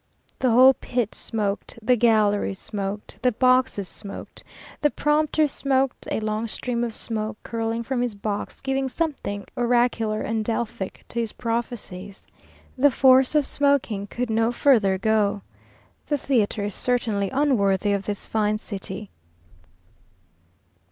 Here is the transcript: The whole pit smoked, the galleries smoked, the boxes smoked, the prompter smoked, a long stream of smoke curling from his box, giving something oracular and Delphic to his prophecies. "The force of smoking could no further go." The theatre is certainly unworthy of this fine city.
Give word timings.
The 0.39 0.49
whole 0.49 0.73
pit 0.73 1.13
smoked, 1.13 1.77
the 1.79 1.95
galleries 1.95 2.57
smoked, 2.57 3.19
the 3.21 3.31
boxes 3.33 3.87
smoked, 3.87 4.43
the 4.81 4.89
prompter 4.89 5.47
smoked, 5.47 6.07
a 6.09 6.19
long 6.21 6.47
stream 6.47 6.83
of 6.83 6.95
smoke 6.95 7.37
curling 7.43 7.83
from 7.83 8.01
his 8.01 8.15
box, 8.15 8.61
giving 8.61 8.89
something 8.89 9.45
oracular 9.55 10.21
and 10.21 10.43
Delphic 10.43 11.05
to 11.09 11.19
his 11.19 11.33
prophecies. 11.33 12.25
"The 12.75 12.89
force 12.89 13.35
of 13.35 13.45
smoking 13.45 14.07
could 14.07 14.31
no 14.31 14.51
further 14.51 14.97
go." 14.97 15.43
The 16.07 16.17
theatre 16.17 16.63
is 16.63 16.73
certainly 16.73 17.29
unworthy 17.29 17.91
of 17.93 18.07
this 18.07 18.25
fine 18.25 18.57
city. 18.57 19.11